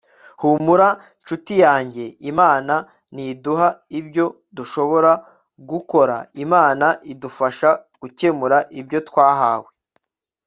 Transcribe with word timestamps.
humura, 0.41 0.87
nshuti 1.21 1.53
yanjye 1.65 2.03
imana 2.31 2.75
ntiduha 3.13 3.69
ibyo 3.99 4.25
dushobora 4.57 5.11
gukora, 5.69 6.15
imana 6.43 6.87
idufasha 7.13 7.69
gukemura 8.01 8.57
ibyo 8.79 8.99
twahawe 9.09 9.69